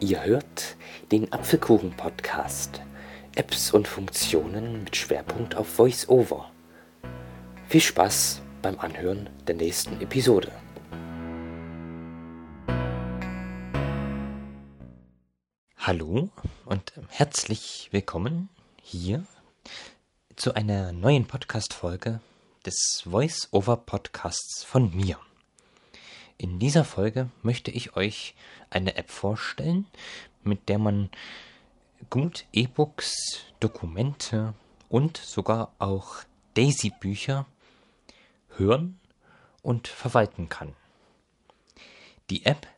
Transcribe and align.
Ihr 0.00 0.22
hört 0.24 0.76
den 1.10 1.32
Apfelkuchen-Podcast. 1.32 2.82
Apps 3.34 3.72
und 3.72 3.88
Funktionen 3.88 4.84
mit 4.84 4.94
Schwerpunkt 4.94 5.56
auf 5.56 5.76
VoiceOver. 5.76 6.52
Viel 7.66 7.80
Spaß 7.80 8.40
beim 8.62 8.78
Anhören 8.78 9.28
der 9.48 9.56
nächsten 9.56 10.00
Episode. 10.00 10.52
Hallo 15.78 16.28
und 16.64 16.92
herzlich 17.08 17.88
willkommen 17.90 18.50
hier 18.80 19.24
zu 20.36 20.54
einer 20.54 20.92
neuen 20.92 21.26
Podcast-Folge 21.26 22.20
des 22.64 23.02
Voice-Over-Podcasts 23.04 24.62
von 24.62 24.94
mir. 24.94 25.18
In 26.40 26.60
dieser 26.60 26.84
Folge 26.84 27.30
möchte 27.42 27.72
ich 27.72 27.96
euch 27.96 28.36
eine 28.70 28.94
App 28.94 29.10
vorstellen, 29.10 29.86
mit 30.44 30.68
der 30.68 30.78
man 30.78 31.10
gut 32.10 32.46
E-Books, 32.52 33.44
Dokumente 33.58 34.54
und 34.88 35.16
sogar 35.16 35.74
auch 35.80 36.22
Daisy-Bücher 36.54 37.44
hören 38.56 39.00
und 39.62 39.88
verwalten 39.88 40.48
kann. 40.48 40.76
Die 42.30 42.46
App, 42.46 42.68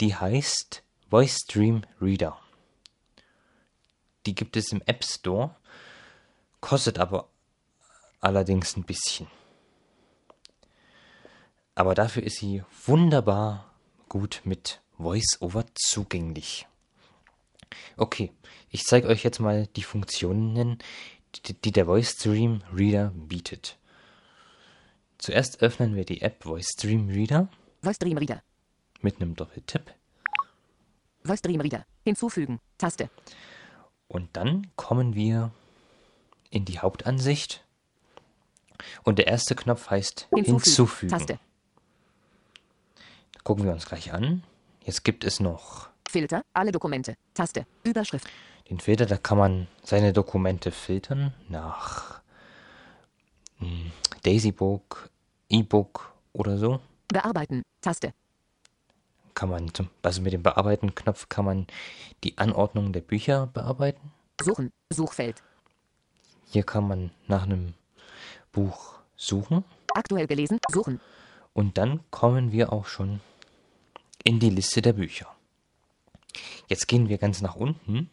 die 0.00 0.14
heißt 0.14 0.84
VoiceStream 1.10 1.82
Reader. 2.00 2.40
Die 4.24 4.36
gibt 4.36 4.56
es 4.56 4.70
im 4.70 4.82
App 4.86 5.04
Store, 5.04 5.56
kostet 6.60 7.00
aber 7.00 7.28
allerdings 8.20 8.76
ein 8.76 8.84
bisschen 8.84 9.26
aber 11.76 11.94
dafür 11.94 12.24
ist 12.24 12.38
sie 12.38 12.64
wunderbar 12.86 13.70
gut 14.08 14.40
mit 14.44 14.80
VoiceOver 14.98 15.66
zugänglich. 15.74 16.66
Okay, 17.96 18.32
ich 18.70 18.84
zeige 18.84 19.06
euch 19.08 19.22
jetzt 19.22 19.40
mal 19.40 19.66
die 19.76 19.82
Funktionen, 19.82 20.78
die, 21.44 21.72
der 21.72 21.86
VoiceStream 21.86 22.62
Reader 22.74 23.12
bietet. 23.14 23.78
Zuerst 25.18 25.62
öffnen 25.62 25.94
wir 25.94 26.06
die 26.06 26.22
App 26.22 26.46
VoiceStream 26.46 27.10
Reader. 27.10 27.48
VoiceStream 27.82 28.16
Reader. 28.18 28.42
Mit 29.02 29.20
einem 29.20 29.34
Doppeltipp. 29.34 29.94
VoiceStream 31.24 31.60
Reader. 31.60 31.84
Hinzufügen. 32.04 32.58
Taste. 32.78 33.10
Und 34.08 34.34
dann 34.34 34.68
kommen 34.76 35.14
wir 35.14 35.52
in 36.48 36.64
die 36.64 36.78
Hauptansicht. 36.78 37.64
Und 39.02 39.18
der 39.18 39.26
erste 39.26 39.54
Knopf 39.54 39.90
heißt 39.90 40.28
Hinzufügen. 40.30 40.62
hinzufügen. 40.62 41.10
Taste. 41.10 41.40
Gucken 43.46 43.64
wir 43.64 43.72
uns 43.72 43.86
gleich 43.86 44.12
an. 44.12 44.42
Jetzt 44.82 45.04
gibt 45.04 45.22
es 45.22 45.38
noch 45.38 45.88
Filter, 46.10 46.42
alle 46.52 46.72
Dokumente, 46.72 47.14
Taste, 47.32 47.64
Überschrift. 47.84 48.26
Den 48.68 48.80
Filter, 48.80 49.06
da 49.06 49.18
kann 49.18 49.38
man 49.38 49.68
seine 49.84 50.12
Dokumente 50.12 50.72
filtern 50.72 51.32
nach 51.48 52.22
hm, 53.58 53.92
Daisybook, 54.24 55.10
E-Book 55.48 56.12
oder 56.32 56.58
so. 56.58 56.80
Bearbeiten, 57.06 57.62
Taste. 57.80 58.12
Kann 59.34 59.50
man 59.50 59.72
zum, 59.72 59.90
also 60.02 60.22
mit 60.22 60.32
dem 60.32 60.42
Bearbeiten-Knopf 60.42 61.28
kann 61.28 61.44
man 61.44 61.66
die 62.24 62.36
Anordnung 62.38 62.92
der 62.92 63.02
Bücher 63.02 63.46
bearbeiten. 63.46 64.10
Suchen, 64.42 64.72
Suchfeld. 64.92 65.40
Hier 66.46 66.64
kann 66.64 66.88
man 66.88 67.12
nach 67.28 67.44
einem 67.44 67.74
Buch 68.50 68.94
suchen. 69.14 69.62
Aktuell 69.94 70.26
gelesen, 70.26 70.58
suchen. 70.68 71.00
Und 71.52 71.78
dann 71.78 72.00
kommen 72.10 72.50
wir 72.50 72.72
auch 72.72 72.86
schon 72.86 73.20
in 74.26 74.40
die 74.40 74.50
Liste 74.50 74.82
der 74.82 74.92
Bücher. 74.92 75.28
Jetzt 76.66 76.88
gehen 76.88 77.08
wir 77.08 77.16
ganz 77.16 77.42
nach 77.42 77.54
unten. 77.54 78.10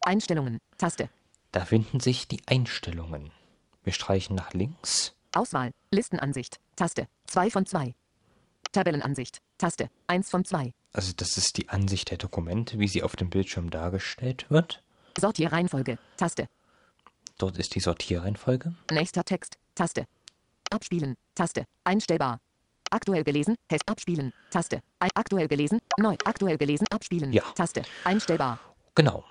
Einstellungen, 0.00 0.58
Taste. 0.78 1.10
Da 1.50 1.64
finden 1.64 1.98
sich 1.98 2.28
die 2.28 2.40
Einstellungen. 2.46 3.32
Wir 3.82 3.92
streichen 3.92 4.36
nach 4.36 4.52
links. 4.52 5.16
Auswahl, 5.32 5.72
Listenansicht, 5.90 6.60
Taste, 6.76 7.08
2 7.26 7.50
von 7.50 7.66
2. 7.66 7.94
Tabellenansicht, 8.70 9.42
Taste, 9.58 9.90
1 10.06 10.30
von 10.30 10.44
2. 10.44 10.72
Also 10.92 11.12
das 11.16 11.36
ist 11.36 11.56
die 11.56 11.68
Ansicht 11.68 12.12
der 12.12 12.18
Dokumente, 12.18 12.78
wie 12.78 12.86
sie 12.86 13.02
auf 13.02 13.16
dem 13.16 13.28
Bildschirm 13.28 13.70
dargestellt 13.70 14.46
wird. 14.50 14.84
Sortierreihenfolge, 15.18 15.98
Taste. 16.16 16.48
Dort 17.38 17.58
ist 17.58 17.74
die 17.74 17.80
Sortierreihenfolge. 17.80 18.72
Nächster 18.92 19.24
Text, 19.24 19.58
Taste. 19.74 20.06
Abspielen, 20.70 21.16
Taste, 21.34 21.64
einstellbar, 21.82 22.40
Aktuell 22.92 23.24
gelesen, 23.24 23.56
Test 23.68 23.88
abspielen, 23.88 24.34
Taste. 24.50 24.82
Aktuell 24.98 25.48
gelesen, 25.48 25.80
neu, 25.96 26.14
aktuell 26.26 26.58
gelesen, 26.58 26.86
abspielen, 26.90 27.32
ja. 27.32 27.42
Taste. 27.54 27.82
Einstellbar. 28.04 28.60
Genau. 28.94 29.24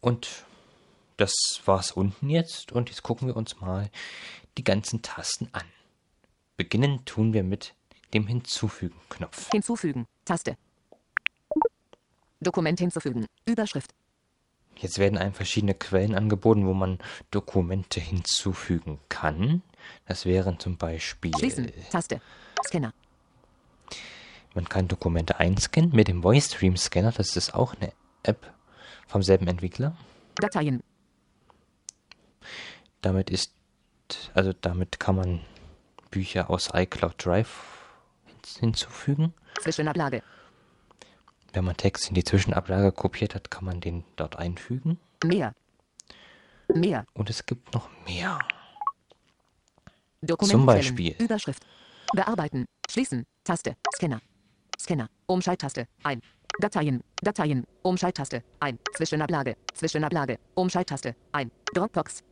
Und 0.00 0.44
das 1.16 1.32
war's 1.64 1.90
unten 1.90 2.30
jetzt. 2.30 2.70
Und 2.70 2.88
jetzt 2.88 3.02
gucken 3.02 3.26
wir 3.26 3.36
uns 3.36 3.60
mal 3.60 3.90
die 4.56 4.62
ganzen 4.62 5.02
Tasten 5.02 5.48
an. 5.50 5.64
Beginnen 6.56 7.04
tun 7.04 7.32
wir 7.32 7.42
mit 7.42 7.74
dem 8.14 8.28
Hinzufügen-Knopf. 8.28 9.50
Hinzufügen, 9.50 10.06
Taste. 10.24 10.56
Dokument 12.40 12.78
hinzufügen, 12.78 13.26
Überschrift. 13.46 13.90
Jetzt 14.76 14.98
werden 14.98 15.18
einem 15.18 15.34
verschiedene 15.34 15.74
Quellen 15.74 16.14
angeboten, 16.14 16.66
wo 16.66 16.72
man 16.72 17.00
Dokumente 17.32 17.98
hinzufügen 17.98 19.00
kann. 19.08 19.62
Das 20.06 20.24
wären 20.24 20.60
zum 20.60 20.76
Beispiel. 20.76 21.32
Schließen, 21.36 21.72
Taste. 21.90 22.20
Scanner. 22.66 22.92
Man 24.54 24.68
kann 24.68 24.88
Dokumente 24.88 25.38
einscannen 25.38 25.94
mit 25.94 26.08
dem 26.08 26.24
VoiceStream 26.24 26.76
Scanner. 26.76 27.12
Das 27.12 27.36
ist 27.36 27.54
auch 27.54 27.74
eine 27.74 27.92
App 28.22 28.52
vom 29.06 29.22
selben 29.22 29.46
Entwickler. 29.46 29.96
Dateien. 30.36 30.82
Damit 33.00 33.30
ist, 33.30 33.52
also 34.34 34.52
damit 34.52 35.00
kann 35.00 35.16
man 35.16 35.40
Bücher 36.10 36.50
aus 36.50 36.70
iCloud 36.74 37.24
Drive 37.24 37.48
hinzufügen. 38.58 39.34
Zwischenablage. 39.60 40.22
Wenn 41.52 41.64
man 41.64 41.76
Text 41.76 42.08
in 42.08 42.14
die 42.14 42.24
Zwischenablage 42.24 42.92
kopiert 42.92 43.34
hat, 43.34 43.50
kann 43.50 43.64
man 43.64 43.80
den 43.80 44.04
dort 44.16 44.36
einfügen. 44.36 44.98
Mehr. 45.24 45.54
Mehr. 46.68 47.04
Und 47.14 47.30
es 47.30 47.46
gibt 47.46 47.74
noch 47.74 47.88
mehr. 48.06 48.38
Zum 50.42 50.66
Beispiel. 50.66 51.14
Überschrift. 51.18 51.64
Bearbeiten. 52.14 52.66
Schließen. 52.90 53.24
Taste. 53.44 53.76
Scanner. 53.96 54.20
Scanner. 54.78 55.08
Umschalttaste. 55.26 55.86
Ein. 56.02 56.20
Dateien. 56.60 57.02
Dateien. 57.22 57.64
Umschalttaste. 57.82 58.42
Ein. 58.60 58.78
Zwischenablage. 58.96 59.56
Zwischenablage. 59.74 60.38
Umschalttaste. 60.54 61.14
Ein. 61.32 61.50
Dropbox. 61.74 62.22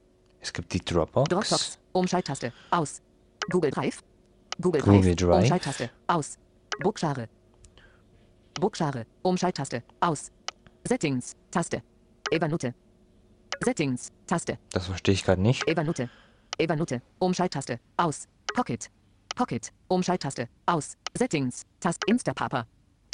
Es 0.40 0.52
gibt 0.52 0.72
die 0.72 0.80
Dropbox. 0.80 1.28
Dropbox. 1.28 1.78
Umschalttaste. 1.92 2.52
Aus. 2.70 3.02
Google 3.50 3.70
Drive. 3.70 4.02
Google, 4.60 4.82
Google 4.82 5.14
Drive. 5.14 5.16
Drive. 5.16 5.42
Umschalttaste. 5.42 5.90
Aus. 6.08 6.38
Bookshare. 6.80 7.28
Bookshare. 8.54 9.06
Umschalttaste. 9.22 9.82
Aus. 10.00 10.32
Settings. 10.86 11.34
Taste. 11.50 11.82
Evernote. 12.30 12.74
Settings. 13.64 14.10
Taste. 14.26 14.58
Das 14.72 14.86
verstehe 14.86 15.14
ich 15.14 15.24
gerade 15.24 15.40
nicht. 15.40 15.66
Evernote. 15.68 16.10
Evernote. 16.58 17.02
Umschalttaste. 17.18 17.78
Aus. 17.96 18.26
Pocket. 18.54 18.90
Pocket. 19.34 19.72
Umschalttaste. 19.88 20.48
Aus. 20.66 20.96
Settings. 21.16 21.64
Tast. 21.80 22.04
Instapaper. 22.06 22.66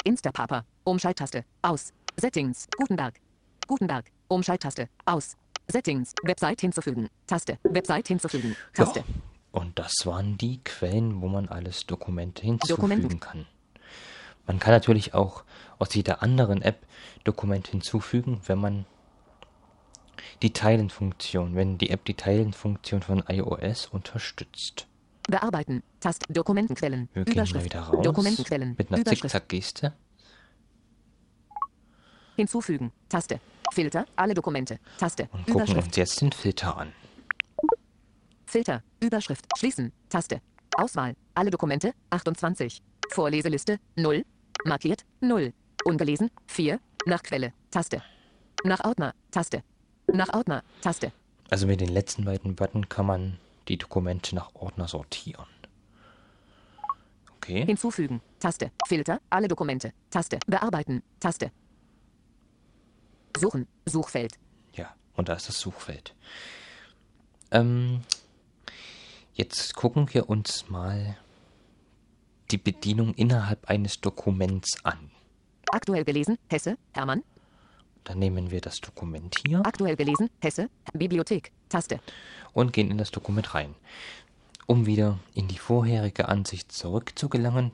Instapaper. 0.03 0.65
Umschalttaste. 0.83 1.45
Aus. 1.61 1.93
Settings. 2.17 2.67
Gutenberg. 2.77 3.19
Gutenberg. 3.67 4.11
Umschalttaste. 4.27 4.89
Aus. 5.05 5.35
Settings. 5.67 6.13
Website 6.23 6.61
hinzufügen. 6.61 7.09
Taste. 7.27 7.57
Website 7.63 8.07
hinzufügen. 8.07 8.55
Taste. 8.73 8.99
Ja. 8.99 9.05
Und 9.51 9.79
das 9.79 9.93
waren 10.05 10.37
die 10.37 10.59
Quellen, 10.63 11.21
wo 11.21 11.27
man 11.27 11.47
alles 11.47 11.85
Dokumente 11.85 12.41
hinzufügen 12.43 12.75
Dokumenten. 12.75 13.19
kann. 13.19 13.45
Man 14.45 14.59
kann 14.59 14.73
natürlich 14.73 15.13
auch 15.13 15.43
aus 15.79 15.93
jeder 15.95 16.21
anderen 16.21 16.61
App 16.61 16.85
Dokumente 17.23 17.71
hinzufügen, 17.71 18.41
wenn 18.45 18.59
man 18.59 18.85
die 20.41 20.53
Teilenfunktion, 20.53 21.55
wenn 21.55 21.77
die 21.77 21.89
App 21.89 22.05
die 22.05 22.13
Teilenfunktion 22.13 23.01
von 23.01 23.23
iOS 23.27 23.87
unterstützt. 23.87 24.87
Bearbeiten. 25.27 25.83
Tast. 25.99 26.23
Dokumentenquellen. 26.29 27.09
Wir 27.13 27.25
Überschrift. 27.25 27.71
Gehen 27.71 27.81
raus 27.81 28.03
Dokumentenquellen. 28.03 28.75
Mit 28.77 28.91
einer 28.91 29.03
Zickzack-Geste. 29.05 29.93
Hinzufügen. 32.35 32.91
Taste. 33.09 33.39
Filter. 33.73 34.05
Alle 34.15 34.33
Dokumente. 34.33 34.79
Taste. 34.97 35.29
Und 35.31 35.47
gucken 35.47 35.77
uns 35.77 35.95
jetzt 35.95 36.21
den 36.21 36.31
Filter 36.31 36.77
an. 36.77 36.93
Filter. 38.45 38.83
Überschrift. 38.99 39.45
Schließen. 39.57 39.91
Taste. 40.09 40.41
Auswahl. 40.77 41.15
Alle 41.33 41.49
Dokumente. 41.49 41.93
28. 42.09 42.81
Vorleseliste. 43.11 43.79
0. 43.95 44.25
Markiert. 44.65 45.05
0. 45.21 45.53
Ungelesen. 45.85 46.29
4. 46.47 46.79
Nach 47.05 47.23
Quelle. 47.23 47.53
Taste. 47.71 48.01
Nach 48.63 48.83
Ordner. 48.83 49.13
Taste. 49.31 49.63
Nach 50.11 50.33
Ordner. 50.33 50.63
Taste. 50.81 51.11
Also 51.49 51.67
mit 51.67 51.79
den 51.81 51.89
letzten 51.89 52.25
beiden 52.25 52.55
Button 52.55 52.89
kann 52.89 53.05
man 53.05 53.37
die 53.67 53.77
Dokumente 53.77 54.35
nach 54.35 54.53
Ordner 54.55 54.87
sortieren. 54.87 55.47
Okay. 57.37 57.65
Hinzufügen. 57.65 58.21
Taste. 58.39 58.71
Filter. 58.87 59.21
Alle 59.29 59.47
Dokumente. 59.47 59.93
Taste. 60.09 60.39
Bearbeiten. 60.47 61.03
Taste. 61.19 61.51
Suchen. 63.37 63.67
Suchfeld. 63.85 64.39
Ja, 64.73 64.95
und 65.13 65.29
da 65.29 65.33
ist 65.33 65.47
das 65.47 65.59
Suchfeld. 65.59 66.15
Ähm, 67.51 68.01
jetzt 69.33 69.75
gucken 69.75 70.11
wir 70.11 70.29
uns 70.29 70.69
mal 70.69 71.17
die 72.51 72.57
Bedienung 72.57 73.13
innerhalb 73.13 73.69
eines 73.69 74.01
Dokuments 74.01 74.83
an. 74.83 75.11
Aktuell 75.71 76.03
gelesen. 76.03 76.37
Hesse. 76.49 76.77
Hermann. 76.93 77.23
Dann 78.05 78.19
nehmen 78.19 78.51
wir 78.51 78.61
das 78.61 78.81
Dokument 78.81 79.35
hier 79.45 79.65
Aktuell 79.65 79.95
gelesen. 79.95 80.29
Hesse. 80.41 80.69
Bibliothek. 80.93 81.51
Taste. 81.69 81.99
und 82.53 82.73
gehen 82.73 82.89
in 82.91 82.97
das 82.97 83.11
Dokument 83.11 83.53
rein. 83.53 83.75
Um 84.67 84.85
wieder 84.85 85.19
in 85.33 85.47
die 85.47 85.57
vorherige 85.57 86.27
Ansicht 86.29 86.71
zurückzugelangen, 86.71 87.71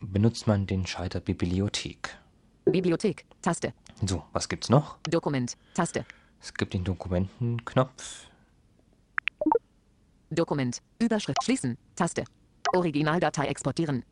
benutzt 0.00 0.46
man 0.46 0.66
den 0.66 0.86
Schalter 0.86 1.20
Bibliothek. 1.20 2.16
Bibliothek. 2.64 3.24
Taste. 3.42 3.72
So, 4.04 4.24
was 4.32 4.48
gibt's 4.48 4.68
noch? 4.68 4.98
Dokument. 5.04 5.56
Taste. 5.74 6.04
Es 6.42 6.52
gibt 6.52 6.74
den 6.74 6.84
Dokumentenknopf. 6.84 8.26
Dokument. 10.30 10.82
Überschrift 10.98 11.42
schließen. 11.44 11.78
Taste. 11.94 12.24
Originaldatei 12.74 13.46
exportieren. 13.46 14.04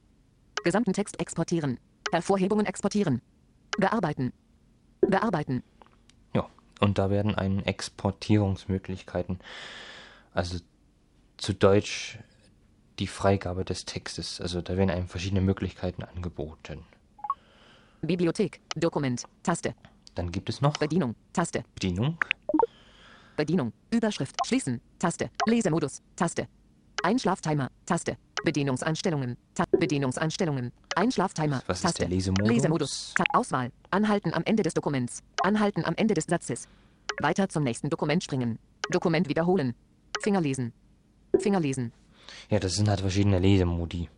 Gesamten 0.62 0.92
Text 0.92 1.20
exportieren. 1.20 1.78
Hervorhebungen 2.12 2.64
exportieren. 2.66 3.20
Bearbeiten. 3.78 4.32
Bearbeiten. 5.00 5.62
Und 6.80 6.98
da 6.98 7.10
werden 7.10 7.34
einen 7.34 7.64
Exportierungsmöglichkeiten, 7.64 9.38
also 10.32 10.58
zu 11.36 11.52
Deutsch 11.52 12.18
die 12.98 13.06
Freigabe 13.06 13.64
des 13.64 13.84
Textes, 13.84 14.40
also 14.40 14.60
da 14.60 14.76
werden 14.76 14.90
einem 14.90 15.08
verschiedene 15.08 15.40
Möglichkeiten 15.40 16.02
angeboten. 16.02 16.84
Bibliothek. 18.02 18.60
Dokument. 18.76 19.24
Taste. 19.42 19.74
Dann 20.14 20.30
gibt 20.30 20.48
es 20.48 20.60
noch 20.60 20.76
Bedienung. 20.76 21.14
Taste. 21.32 21.64
Bedienung. 21.74 22.18
Bedienung. 23.36 23.72
Überschrift. 23.90 24.36
Schließen. 24.46 24.80
Taste. 24.98 25.30
Lesemodus. 25.46 26.02
Taste. 26.14 26.46
Einschlaftimer. 27.02 27.70
Taste. 27.86 28.16
Bedienungseinstellungen. 28.44 29.36
Ta 29.54 29.64
Bedienungseinstellungen. 29.72 30.72
Einschlaftimer. 30.94 31.62
Was 31.66 31.78
ist 31.78 31.82
Taste. 31.82 31.98
der 32.00 32.08
Lesemodus? 32.08 32.48
Lesemodus. 32.48 33.14
Ta 33.16 33.24
Auswahl. 33.32 33.72
Anhalten 33.90 34.32
am 34.34 34.42
Ende 34.44 34.62
des 34.62 34.74
Dokuments. 34.74 35.22
Anhalten 35.42 35.84
am 35.84 35.94
Ende 35.96 36.14
des 36.14 36.24
Satzes. 36.24 36.68
Weiter 37.20 37.48
zum 37.48 37.64
nächsten 37.64 37.90
Dokument 37.90 38.22
springen. 38.22 38.58
Dokument 38.90 39.28
wiederholen. 39.28 39.74
Fingerlesen. 40.22 40.72
Fingerlesen. 41.38 41.92
Ja, 42.50 42.58
das 42.58 42.74
sind 42.74 42.88
halt 42.88 43.00
verschiedene 43.00 43.38
Lesemodi. 43.38 44.08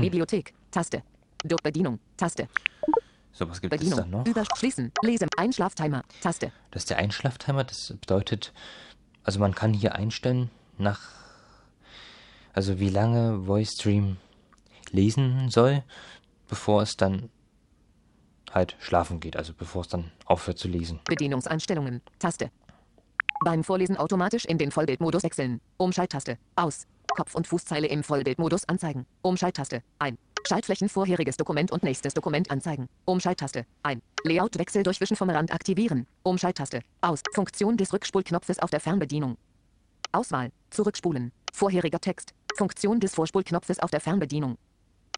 Bibliothek. 0.00 0.52
Taste. 0.70 1.02
Do 1.44 1.56
Bedienung. 1.62 1.98
Taste. 2.16 2.48
So, 3.32 3.48
was 3.48 3.60
gibt 3.60 3.74
es 3.74 3.80
Bedienung. 3.80 3.98
dann 3.98 4.10
noch? 4.10 4.26
Über 4.26 4.44
Schließen. 4.56 4.92
Lesen. 5.02 5.28
Einschlaftimer. 5.36 6.02
Taste. 6.20 6.52
Das 6.70 6.82
ist 6.82 6.90
der 6.90 6.98
Einschlaftimer, 6.98 7.64
das 7.64 7.94
bedeutet, 8.00 8.52
also 9.24 9.40
man 9.40 9.54
kann 9.54 9.72
hier 9.74 9.94
einstellen 9.94 10.50
nach, 10.78 11.00
also 12.54 12.78
wie 12.78 12.88
lange 12.88 13.46
VoiceStream 13.46 14.16
lesen 14.90 15.50
soll, 15.50 15.82
bevor 16.48 16.82
es 16.82 16.96
dann 16.96 17.28
halt 18.52 18.76
schlafen 18.78 19.20
geht, 19.20 19.36
also 19.36 19.52
bevor 19.52 19.82
es 19.82 19.88
dann 19.88 20.12
aufhört 20.24 20.58
zu 20.58 20.68
lesen. 20.68 21.00
Bedienungseinstellungen. 21.04 22.00
Taste. 22.18 22.50
Beim 23.44 23.64
Vorlesen 23.64 23.96
automatisch 23.96 24.44
in 24.44 24.56
den 24.56 24.70
Vollbildmodus 24.70 25.24
wechseln. 25.24 25.60
Umschalttaste. 25.76 26.38
Aus. 26.54 26.86
Kopf- 27.08 27.34
und 27.34 27.46
Fußzeile 27.46 27.88
im 27.88 28.02
Vollbildmodus 28.02 28.68
anzeigen. 28.68 29.06
Umschalttaste. 29.22 29.82
Ein. 29.98 30.16
Schaltflächen 30.46 30.88
vorheriges 30.88 31.36
Dokument 31.36 31.72
und 31.72 31.82
nächstes 31.82 32.14
Dokument 32.14 32.50
anzeigen. 32.50 32.88
Umschalttaste. 33.04 33.66
Ein. 33.82 34.02
Layoutwechsel 34.24 34.82
durch 34.82 35.00
Wischen 35.00 35.16
vom 35.16 35.30
Rand 35.30 35.52
aktivieren. 35.52 36.06
Umschalttaste. 36.22 36.80
Aus. 37.00 37.22
Funktion 37.34 37.76
des 37.76 37.92
Rückspulknopfes 37.92 38.60
auf 38.60 38.70
der 38.70 38.80
Fernbedienung. 38.80 39.36
Auswahl. 40.12 40.52
Zurückspulen. 40.70 41.32
Vorheriger 41.54 42.00
Text. 42.00 42.34
Funktion 42.56 42.98
des 42.98 43.14
Vorspulknopfes 43.14 43.78
auf 43.78 43.90
der 43.90 44.00
Fernbedienung. 44.00 44.58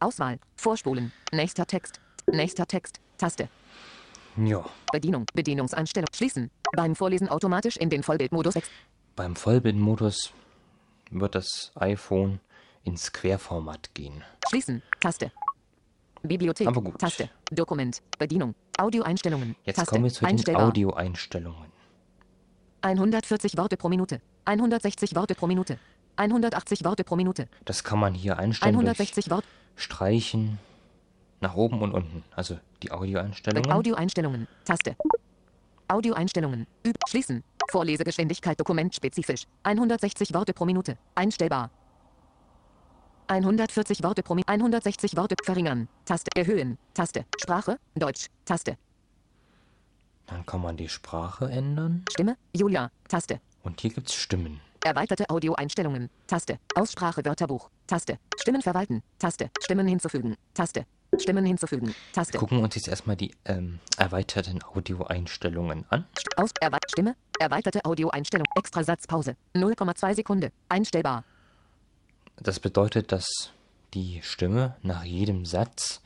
Auswahl. 0.01 0.39
Vorspulen. 0.57 1.13
Nächster 1.33 1.67
Text. 1.67 2.01
Nächster 2.31 2.67
Text. 2.67 3.01
Taste. 3.17 3.49
Ja, 4.37 4.63
Bedienung. 4.93 5.25
Bedienungseinstellung. 5.33 6.09
Schließen. 6.15 6.51
Beim 6.77 6.95
Vorlesen 6.95 7.29
automatisch 7.29 7.79
in 7.79 7.89
den 7.89 8.03
Vollbildmodus 8.03 8.55
beim 9.17 9.35
Vollbildmodus 9.35 10.31
wird 11.11 11.35
das 11.35 11.73
iPhone 11.77 12.39
ins 12.85 13.13
Querformat 13.13 13.95
gehen. 13.95 14.23
Schließen. 14.51 14.83
Taste. 15.01 15.33
Bibliothek. 16.23 16.69
Aber 16.69 16.83
gut. 16.83 16.99
Taste. 16.99 17.31
Dokument. 17.51 18.03
Bedienung. 18.19 18.55
Audioeinstellungen. 18.77 19.57
Jetzt 19.65 19.77
Taste. 19.77 19.91
kommen 19.91 20.05
wir 20.05 20.13
zu 20.13 20.27
den. 20.27 20.57
Audioeinstellungen. 20.57 21.73
140 22.83 23.57
Worte 23.57 23.79
pro 23.79 23.89
Minute. 23.89 24.21
160 24.45 25.17
Worte 25.17 25.35
pro 25.35 25.47
Minute. 25.47 25.79
180 26.17 26.85
Worte 26.85 27.05
pro 27.05 27.17
Minute. 27.17 27.49
Das 27.65 27.85
kann 27.85 27.99
man 27.99 28.15
hier 28.15 28.39
einstellen 28.39 28.75
durch 28.75 28.87
160 28.87 29.31
Worte. 29.31 29.47
Streichen 29.77 30.59
nach 31.41 31.55
oben 31.55 31.83
und 31.83 31.93
unten. 31.93 32.25
Also 32.35 32.59
die 32.83 32.91
Audioeinstellungen. 32.91 33.71
Audioeinstellungen. 33.71 34.49
Taste. 34.65 34.97
Audioeinstellungen. 35.89 36.67
Üb. 36.87 36.97
Schließen. 37.09 37.45
Vorlesegeschwindigkeit 37.71 38.59
dokumentspezifisch. 38.59 39.45
160 39.63 40.35
Worte 40.35 40.53
pro 40.53 40.65
Minute. 40.65 40.97
Einstellbar. 41.15 41.71
140 43.29 44.03
Worte 44.03 44.23
pro 44.23 44.35
Minute. 44.35 44.49
160 44.49 45.17
Worte 45.17 45.35
verringern. 45.45 45.89
Taste. 46.05 46.31
Erhöhen. 46.35 46.79
Taste. 46.95 47.25
Sprache. 47.39 47.79
Deutsch. 47.95 48.29
Taste. 48.45 48.77
Dann 50.27 50.45
kann 50.45 50.61
man 50.61 50.77
die 50.77 50.89
Sprache 50.89 51.51
ändern. 51.51 52.05
Stimme. 52.11 52.37
Julia. 52.53 52.91
Taste. 53.09 53.41
Und 53.63 53.81
hier 53.81 53.91
gibt 53.91 54.09
es 54.09 54.15
Stimmen. 54.15 54.61
Erweiterte 54.85 55.29
Audioeinstellungen. 55.31 56.11
Taste. 56.27 56.59
Aussprache 56.75 57.25
Wörterbuch. 57.25 57.71
Taste. 57.87 58.19
Stimmen 58.41 58.63
verwalten. 58.63 59.03
Taste. 59.19 59.51
Stimmen 59.63 59.87
hinzufügen. 59.87 60.37
Taste. 60.55 60.87
Stimmen 61.19 61.45
hinzufügen. 61.45 61.95
Taste. 62.13 62.35
Wir 62.35 62.41
gucken 62.41 62.63
uns 62.63 62.75
jetzt 62.75 62.89
erstmal 62.89 63.17
die 63.17 63.35
ähm, 63.45 63.81
erweiterten 63.97 64.63
Audioeinstellungen 64.63 65.85
an. 65.89 66.07
Aus 66.37 66.51
Erwe 66.61 66.79
Stimme. 66.89 67.17
Erweiterte 67.39 67.85
Audioeinstellung. 67.85 68.47
Extra 68.57 68.85
Satzpause. 68.85 69.37
0,2 69.55 70.15
Sekunde. 70.15 70.53
Einstellbar. 70.69 71.25
Das 72.37 72.61
bedeutet, 72.61 73.13
dass 73.13 73.53
die 73.95 74.21
Stimme 74.23 74.77
nach 74.83 75.05
jedem 75.05 75.47
Satz 75.47 76.03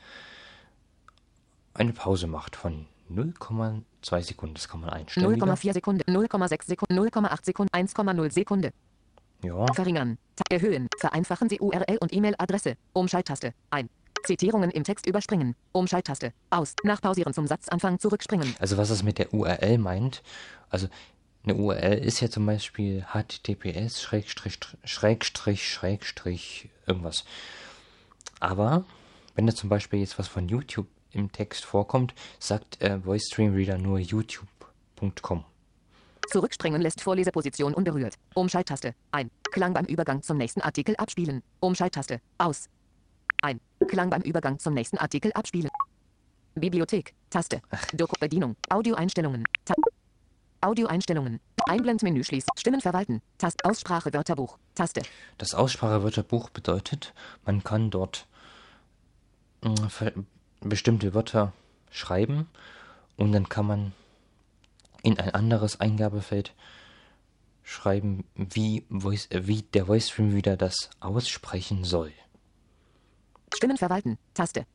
eine 1.73 1.93
Pause 1.93 2.27
macht 2.27 2.55
von 2.55 2.87
0,2 3.13 4.21
Sekunden. 4.21 4.55
Das 4.55 4.67
kann 4.67 4.81
man 4.81 4.89
einstellen. 4.89 5.35
wieder. 5.35 5.45
0,4 5.45 5.73
Sekunde. 5.73 6.03
0,6 6.05 6.65
Sekunde. 6.65 6.95
0,8 6.95 7.45
Sekunde. 7.45 7.73
1,0 7.73 8.31
Sekunde. 8.31 8.73
Ja, 9.43 9.65
Verringern. 9.73 10.17
Erhöhen. 10.49 10.87
Vereinfachen 10.99 11.49
Sie 11.49 11.59
URL 11.59 11.97
und 11.99 12.13
E-Mail-Adresse. 12.13 12.75
Umschalttaste. 12.93 13.53
Ein. 13.69 13.89
Zitierungen 14.23 14.69
im 14.69 14.83
Text 14.83 15.07
überspringen. 15.07 15.55
Umschalttaste. 15.71 16.33
Aus. 16.49 16.75
Nachpausieren 16.83 17.33
zum 17.33 17.47
Satzanfang 17.47 17.99
zurückspringen. 17.99 18.55
also 18.59 18.77
was 18.77 18.89
es 18.89 19.03
mit 19.03 19.17
der 19.17 19.33
URL 19.33 19.77
meint, 19.79 20.21
also 20.69 20.87
eine 21.43 21.55
URL 21.55 21.97
ist 21.97 22.19
ja 22.19 22.29
zum 22.29 22.45
Beispiel 22.45 23.03
https 23.03 24.01
schrägstrich 24.01 24.59
schrägstrich 24.83 25.67
schrägstrich 25.67 26.69
irgendwas. 26.85 27.25
Aber 28.39 28.85
wenn 29.35 29.47
da 29.47 29.55
zum 29.55 29.69
Beispiel 29.69 29.99
jetzt 29.99 30.19
was 30.19 30.27
von 30.27 30.47
YouTube 30.47 30.87
im 31.13 31.31
Text 31.31 31.65
vorkommt, 31.65 32.13
sagt 32.39 32.81
äh, 32.81 32.99
Reader 33.03 33.77
nur 33.77 33.99
youtube.com. 33.99 35.45
Zurückspringen 36.29 36.81
lässt 36.81 37.01
Vorleseposition 37.01 37.73
unberührt. 37.73 38.15
Umschalttaste. 38.35 38.95
Ein. 39.11 39.29
Klang 39.51 39.73
beim 39.73 39.85
Übergang 39.85 40.21
zum 40.23 40.37
nächsten 40.37 40.61
Artikel 40.61 40.95
abspielen. 40.95 41.43
Umschalttaste. 41.59 42.21
Aus. 42.37 42.69
Ein. 43.41 43.59
Klang 43.87 44.09
beim 44.09 44.21
Übergang 44.21 44.57
zum 44.59 44.73
nächsten 44.73 44.97
Artikel 44.97 45.33
abspielen. 45.33 45.69
Bibliothek. 46.55 47.13
Taste. 47.29 47.61
Doku 47.93 48.15
Bedienung. 48.19 48.55
Audioeinstellungen. 48.69 49.43
Ta 49.65 49.73
Audioeinstellungen. 50.61 51.39
Einblendmenü 51.67 52.23
schließen. 52.23 52.49
Stimmen 52.57 52.81
verwalten. 52.81 53.21
Taste. 53.37 53.65
Aussprache 53.65 54.13
Wörterbuch. 54.13 54.57
Taste. 54.75 55.01
Das 55.37 55.53
Aussprachewörterbuch 55.53 56.49
bedeutet, 56.49 57.13
man 57.45 57.63
kann 57.63 57.89
dort 57.89 58.27
ver- 59.89 60.13
bestimmte 60.61 61.13
Wörter 61.13 61.53
schreiben 61.89 62.47
und 63.17 63.31
dann 63.33 63.49
kann 63.49 63.65
man 63.65 63.93
in 65.03 65.19
ein 65.19 65.31
anderes 65.33 65.79
Eingabefeld 65.79 66.53
schreiben, 67.63 68.25
wie, 68.35 68.85
Voice, 68.89 69.27
äh, 69.31 69.47
wie 69.47 69.61
der 69.61 69.87
VoiceStream 69.87 70.33
wieder 70.33 70.57
das 70.57 70.89
aussprechen 70.99 71.83
soll. 71.83 72.11
Stimmen 73.53 73.77
verwalten. 73.77 74.17
Taste. 74.33 74.65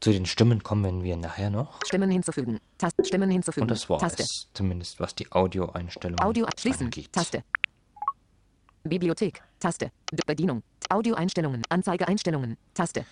Zu 0.00 0.12
den 0.12 0.26
Stimmen 0.26 0.62
kommen 0.62 1.02
wir 1.02 1.16
nachher 1.16 1.50
noch. 1.50 1.80
Stimmen 1.86 2.10
hinzufügen. 2.10 2.60
Taste. 2.78 3.04
Stimmen 3.04 3.30
hinzufügen. 3.30 3.62
Und 3.62 3.70
das 3.70 3.88
war 3.88 3.98
Taste. 3.98 4.22
es, 4.22 4.48
zumindest 4.52 5.00
was 5.00 5.14
die 5.14 5.30
Audioeinstellungen 5.32 6.20
Audio 6.20 6.46
schließen. 6.58 6.86
angeht. 6.86 7.12
Taste. 7.12 7.42
Bibliothek. 8.84 9.42
Taste. 9.58 9.90
Bedienung. 10.26 10.62
Audioeinstellungen. 10.90 11.62
Anzeigeeinstellungen. 11.68 12.56
Taste. 12.74 13.04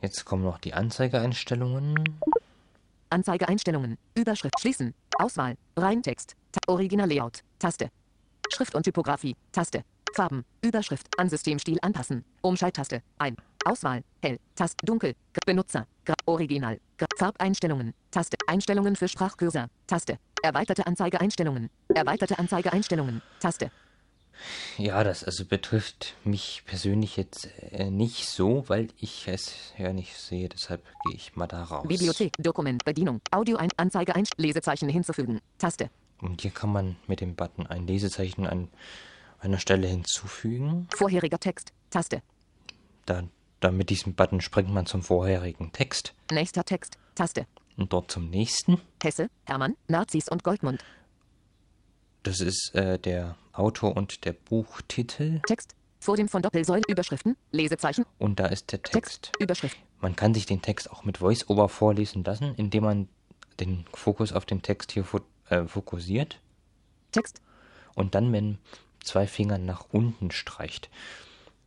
Jetzt 0.00 0.24
kommen 0.24 0.44
noch 0.44 0.58
die 0.58 0.74
Anzeigeeinstellungen. 0.74 1.94
Anzeigeeinstellungen. 3.10 3.98
Überschrift 4.14 4.60
schließen. 4.60 4.94
Auswahl. 5.18 5.56
Reintext. 5.76 6.36
Ta 6.52 6.60
Original 6.68 7.08
Layout. 7.08 7.42
Taste. 7.58 7.90
Schrift 8.52 8.74
und 8.74 8.84
Typografie. 8.84 9.34
Taste. 9.50 9.82
Farben. 10.14 10.44
Überschrift. 10.62 11.08
An 11.18 11.28
Systemstil 11.28 11.78
anpassen. 11.82 12.24
Umschalttaste. 12.42 13.02
Ein. 13.18 13.36
Auswahl. 13.64 14.02
Hell. 14.22 14.38
Taste. 14.54 14.76
Dunkel. 14.84 15.14
Benutzer. 15.44 15.86
Original. 16.26 16.78
Farbeinstellungen. 17.18 17.92
Taste. 18.12 18.36
Einstellungen 18.46 18.94
für 18.94 19.08
Sprachcursor. 19.08 19.68
Taste. 19.88 20.18
Erweiterte 20.42 20.86
Anzeigeeinstellungen. 20.86 21.70
Erweiterte 21.88 22.38
Anzeigeeinstellungen. 22.38 23.20
Taste. 23.40 23.72
Ja, 24.76 25.02
das 25.04 25.24
also 25.24 25.44
betrifft 25.44 26.14
mich 26.24 26.62
persönlich 26.66 27.16
jetzt 27.16 27.48
äh, 27.72 27.90
nicht 27.90 28.26
so, 28.28 28.64
weil 28.68 28.88
ich 28.98 29.26
es 29.28 29.72
ja 29.76 29.92
nicht 29.92 30.16
sehe. 30.16 30.48
Deshalb 30.48 30.84
gehe 31.04 31.16
ich 31.16 31.36
mal 31.36 31.46
da 31.46 31.64
raus. 31.64 31.86
Bibliothek. 31.86 32.32
Dokument. 32.38 32.84
Bedienung. 32.84 33.20
Audio 33.30 33.56
ein. 33.56 33.70
Anzeige 33.76 34.14
ein. 34.14 34.24
Lesezeichen 34.36 34.88
hinzufügen. 34.88 35.40
Taste. 35.58 35.90
Und 36.20 36.40
hier 36.42 36.50
kann 36.50 36.72
man 36.72 36.96
mit 37.06 37.20
dem 37.20 37.34
Button 37.34 37.66
ein 37.66 37.86
Lesezeichen 37.86 38.46
an 38.46 38.68
einer 39.40 39.58
Stelle 39.58 39.86
hinzufügen. 39.86 40.88
Vorheriger 40.96 41.38
Text. 41.38 41.72
Taste. 41.90 42.22
Da, 43.06 43.22
da 43.60 43.70
mit 43.70 43.90
diesem 43.90 44.14
Button 44.14 44.40
springt 44.40 44.70
man 44.70 44.86
zum 44.86 45.02
vorherigen 45.02 45.72
Text 45.72 46.14
Nächster 46.32 46.64
Text. 46.64 46.98
Taste. 47.14 47.46
und 47.76 47.92
dort 47.92 48.10
zum 48.10 48.28
nächsten. 48.30 48.80
Hesse, 49.02 49.28
Hermann, 49.46 49.76
Nazis 49.88 50.28
und 50.28 50.42
Goldmund. 50.44 50.82
Das 52.22 52.40
ist 52.40 52.74
äh, 52.74 52.98
der 52.98 53.36
Autor 53.52 53.96
und 53.96 54.24
der 54.24 54.32
Buchtitel. 54.32 55.40
Text. 55.46 55.74
Vor 56.00 56.16
dem 56.16 56.28
von 56.28 56.42
Doppelsäulen 56.42 56.84
Überschriften. 56.86 57.36
Lesezeichen. 57.50 58.04
Und 58.18 58.38
da 58.38 58.46
ist 58.46 58.70
der 58.72 58.82
Text. 58.82 58.92
Text. 59.24 59.32
Überschrift. 59.40 59.76
Man 60.00 60.14
kann 60.14 60.32
sich 60.32 60.46
den 60.46 60.62
Text 60.62 60.90
auch 60.90 61.04
mit 61.04 61.20
VoiceOver 61.20 61.68
vorlesen 61.68 62.22
lassen, 62.22 62.54
indem 62.56 62.84
man 62.84 63.08
den 63.58 63.84
Fokus 63.92 64.32
auf 64.32 64.44
den 64.44 64.62
Text 64.62 64.92
hier 64.92 65.04
äh, 65.48 65.64
fokussiert 65.64 66.40
Text. 67.10 67.40
und 67.94 68.14
dann 68.14 68.30
mit 68.30 68.58
zwei 69.02 69.26
Fingern 69.26 69.64
nach 69.64 69.86
unten 69.90 70.30
streicht. 70.30 70.88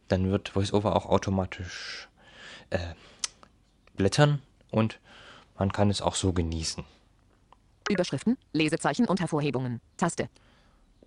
Dann 0.07 0.29
wird 0.31 0.55
VoiceOver 0.55 0.95
auch 0.95 1.05
automatisch 1.07 2.07
äh, 2.69 2.93
blättern 3.95 4.41
und 4.69 4.99
man 5.57 5.71
kann 5.73 5.89
es 5.89 6.01
auch 6.01 6.15
so 6.15 6.31
genießen. 6.31 6.85
Überschriften. 7.89 8.37
Lesezeichen 8.53 9.05
und 9.05 9.19
Hervorhebungen. 9.19 9.81
Taste. 9.97 10.29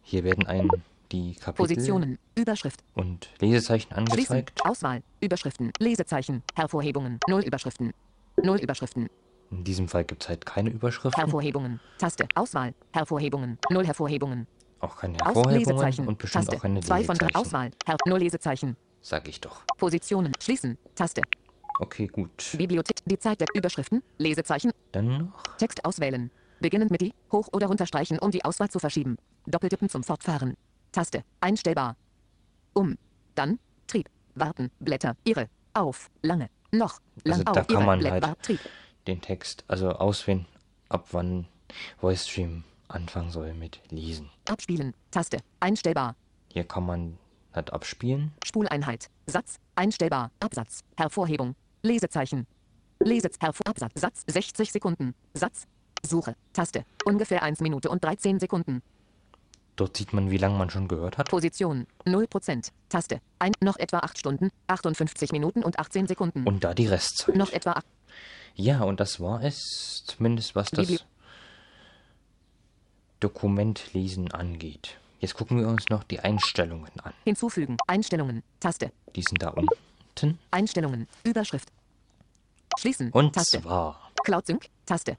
Hier 0.03 0.25
werden 0.25 0.47
einem 0.47 0.71
die 1.13 1.35
Kapitel 1.35 1.57
Positionen. 1.57 2.19
Überschrift. 2.35 2.83
und 2.95 3.29
Lesezeichen 3.41 3.89
Schließen. 3.93 4.37
angezeigt. 4.37 4.61
Auswahl. 4.65 5.03
Überschriften. 5.21 5.73
Lesezeichen. 5.79 6.43
Hervorhebungen. 6.55 7.19
Null 7.29 7.43
Überschriften. 7.43 7.93
Null 8.43 8.59
Überschriften. 8.59 9.09
In 9.51 9.63
diesem 9.65 9.89
Fall 9.89 10.05
gibt 10.05 10.23
es 10.23 10.29
halt 10.29 10.45
keine 10.45 10.71
Überschriften, 10.71 11.21
Hervorhebungen. 11.23 11.81
Taste. 11.99 12.27
Auswahl. 12.35 12.75
Hervorhebungen. 12.93 13.59
Null 13.71 13.87
Hervorhebungen. 13.87 14.47
auch 14.81 14.97
keine 14.97 15.15
Aus 15.21 15.27
Hervorhebungen 15.37 15.59
Lesezeichen. 15.61 16.09
und 16.09 16.19
bestimmt 16.19 16.45
Taste. 16.47 16.57
auch 16.59 16.63
keine 16.63 16.81
Zwei 16.81 17.05
von 17.05 17.17
drei. 17.17 17.27
Lesezeichen. 17.27 17.47
Auswahl. 17.47 17.71
Her 17.87 17.97
Null 18.07 18.19
Lesezeichen. 18.19 18.77
Sag 19.01 19.29
ich 19.29 19.41
doch. 19.41 19.63
Positionen. 19.79 20.33
Schließen. 20.41 20.77
Taste. 20.95 21.23
Okay, 21.81 22.07
gut. 22.07 22.55
Bibliothek. 22.57 22.97
Die 23.05 23.19
Zeit 23.19 23.41
der 23.41 23.49
Überschriften. 23.55 24.03
Lesezeichen. 24.19 24.73
Dann 24.93 25.19
noch 25.19 25.57
Text 25.59 25.85
auswählen. 25.85 26.31
Beginnend 26.65 26.91
mit 26.91 27.03
die, 27.03 27.13
hoch 27.31 27.49
oder 27.53 27.67
runterstreichen, 27.67 28.19
um 28.19 28.31
die 28.31 28.43
Auswahl 28.43 28.71
zu 28.71 28.79
verschieben. 28.79 29.19
Doppeltippen 29.47 29.91
zum 29.91 30.03
Fortfahren. 30.03 30.57
Taste. 30.93 31.23
Einstellbar. 31.41 31.95
Um. 32.73 32.97
Dann. 33.35 33.59
Trieb. 33.87 34.09
Warten. 34.35 34.71
Blätter. 34.81 35.15
Ihre. 35.25 35.51
Auf. 35.75 36.11
Lange. 36.23 36.49
Noch. 36.73 37.01
Lang 37.23 37.41
Also 37.41 37.53
da 37.53 37.61
auf. 37.61 37.67
kann 37.67 37.77
Ihre. 37.77 37.85
man 37.85 37.99
Blätt- 38.01 38.27
halt- 38.27 38.43
Trieb. 38.43 38.61
den 39.07 39.21
Text, 39.21 39.63
also 39.69 39.91
auswählen, 39.91 40.47
ab 40.89 41.09
wann 41.13 41.47
VoiceStream 42.01 42.65
anfangen 42.89 43.31
soll 43.31 43.53
mit 43.53 43.83
Lesen. 43.91 44.31
Abspielen. 44.49 44.95
Taste. 45.11 45.41
Einstellbar. 45.61 46.17
Hier 46.51 46.65
kann 46.65 46.87
man 46.87 47.19
halt 47.53 47.75
abspielen. 47.75 48.33
Spuleinheit. 48.43 49.11
Satz. 49.27 49.59
Einstellbar. 49.75 50.31
Absatz. 50.41 50.81
Hervorhebung. 50.97 51.57
Lesezeichen. 51.83 52.47
Lesez. 53.01 53.37
Hervor. 53.39 53.67
Absatz. 53.67 54.01
Satz. 54.01 54.23
60 54.29 54.73
Sekunden. 54.73 55.15
Satz. 55.35 55.67
Suche. 56.07 56.37
Taste. 56.53 56.85
Ungefähr 57.05 57.43
1 57.43 57.61
Minute 57.61 57.91
und 57.91 58.03
13 58.05 58.39
Sekunden. 58.41 58.83
Dort 59.77 59.97
sieht 59.97 60.13
man, 60.13 60.31
wie 60.31 60.37
lange 60.37 60.57
man 60.57 60.71
schon 60.71 60.87
gehört 60.87 61.19
hat. 61.19 61.29
Position 61.31 61.87
0%. 62.07 62.71
Taste. 62.89 63.21
Ein, 63.41 63.53
noch 63.61 63.77
etwa 63.77 63.99
8 63.99 64.19
Stunden, 64.19 64.51
58 64.69 65.33
Minuten 65.33 65.65
und 65.65 65.79
18 65.81 66.07
Sekunden. 66.07 66.45
Und 66.47 66.63
da 66.63 66.75
die 66.75 66.87
Restzeit. 66.87 67.35
noch 67.35 67.51
etwa 67.53 67.73
8. 67.73 67.85
Ja, 68.55 68.83
und 68.85 69.01
das 69.01 69.19
war 69.19 69.43
es, 69.43 70.05
zumindest 70.07 70.55
was 70.55 70.71
das 70.71 70.89
Bibli- 70.89 71.01
Dokumentlesen 73.21 74.31
angeht. 74.33 74.99
Jetzt 75.21 75.35
gucken 75.35 75.59
wir 75.59 75.67
uns 75.69 75.89
noch 75.89 76.05
die 76.05 76.21
Einstellungen 76.21 76.91
an. 77.03 77.13
Hinzufügen. 77.25 77.77
Einstellungen. 77.87 78.43
Taste. 78.61 78.93
Die 79.17 79.23
sind 79.23 79.43
da 79.43 79.49
unten. 79.51 80.39
Einstellungen. 80.51 81.09
Überschrift. 81.25 81.71
Schließen. 82.79 83.11
Und 83.11 83.35
Taste. 83.35 83.61
zwar, 83.63 84.11
Cloud 84.25 84.47
Sync. 84.47 84.67
Taste. 84.87 85.17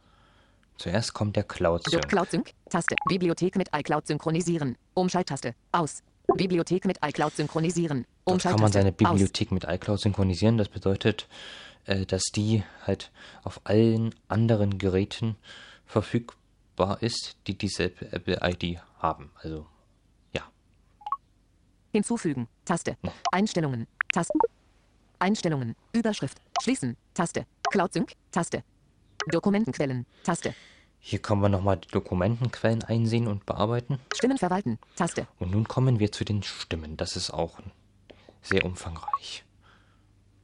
Zuerst 0.78 1.14
kommt 1.14 1.36
der 1.36 1.44
Cloud 1.44 1.90
Sync. 1.90 2.08
Cloud 2.08 2.32
Sync. 2.32 2.52
Taste. 2.70 2.96
Bibliothek 3.08 3.56
mit 3.56 3.70
iCloud 3.76 4.08
synchronisieren. 4.08 4.78
Umschalttaste. 4.94 5.56
Aus. 5.72 6.04
Bibliothek 6.36 6.86
mit 6.86 6.98
iCloud 7.04 7.36
synchronisieren. 7.36 8.06
Dort 8.26 8.44
kann 8.44 8.54
man 8.54 8.64
Umschalttaste. 8.64 8.74
seine 8.74 8.90
Aus. 8.92 8.98
Bibliothek 8.98 9.52
mit 9.52 9.64
iCloud 9.66 10.00
synchronisieren. 10.00 10.58
Das 10.58 10.70
bedeutet, 10.70 11.28
äh, 11.86 12.06
dass 12.06 12.24
die 12.34 12.64
halt 12.86 13.12
auf 13.44 13.62
allen 13.64 14.14
anderen 14.28 14.78
Geräten 14.78 15.36
verfügbar 15.86 17.02
ist, 17.02 17.38
die 17.48 17.58
dieselbe 17.58 18.12
Apple-ID 18.12 18.80
haben. 19.00 19.32
Also, 19.42 19.68
ja. 20.34 20.42
Hinzufügen. 21.92 22.48
Taste. 22.66 22.98
Einstellungen. 23.32 23.88
Taste. 24.12 24.34
Einstellungen. 25.20 25.76
Überschrift. 25.94 26.40
Schließen. 26.62 26.98
Taste. 27.14 27.46
Cloud 27.72 27.94
Sync. 27.94 28.14
Taste. 28.32 28.64
Dokumentenquellen. 29.32 30.06
Taste. 30.24 30.54
Hier 31.00 31.20
kann 31.20 31.40
man 31.40 31.52
nochmal 31.52 31.78
die 31.78 31.88
Dokumentenquellen 31.90 32.84
einsehen 32.84 33.28
und 33.28 33.46
bearbeiten. 33.46 34.00
Stimmen 34.16 34.38
verwalten. 34.38 34.80
Taste. 34.96 35.28
Und 35.40 35.52
nun 35.52 35.68
kommen 35.68 36.00
wir 36.00 36.12
zu 36.12 36.26
den 36.26 36.42
Stimmen. 36.44 36.98
Das 36.98 37.16
ist 37.16 37.32
auch 37.32 37.60
sehr 38.42 38.66
umfangreich. 38.66 39.44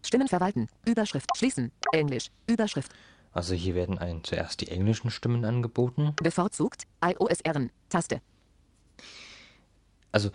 Stimmen 0.04 0.28
verwalten. 0.28 0.68
Überschrift. 0.86 1.30
Schließen. 1.36 1.72
Englisch. 1.92 2.32
Überschrift. 2.48 2.92
Also 3.34 3.54
hier 3.56 3.76
werden 3.76 3.98
einem 3.98 4.24
zuerst 4.24 4.62
die 4.62 4.68
englischen 4.68 5.10
Stimmen 5.10 5.46
angeboten. 5.46 6.14
Bevorzugt. 6.22 6.84
iOSR. 7.04 7.70
Taste. 7.90 8.22
Also 10.12 10.32